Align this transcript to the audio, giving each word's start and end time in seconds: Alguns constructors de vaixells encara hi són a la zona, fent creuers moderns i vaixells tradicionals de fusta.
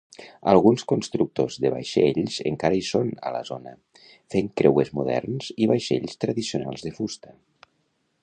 Alguns 0.51 0.83
constructors 0.91 1.57
de 1.65 1.71
vaixells 1.73 2.37
encara 2.51 2.79
hi 2.79 2.87
són 2.87 3.11
a 3.27 3.33
la 3.35 3.43
zona, 3.51 3.73
fent 4.35 4.49
creuers 4.61 4.91
moderns 5.01 5.53
i 5.67 5.71
vaixells 5.75 6.19
tradicionals 6.25 6.87
de 6.89 6.95
fusta. 6.99 7.37